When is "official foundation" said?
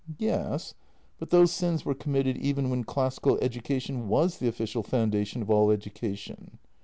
4.47-5.43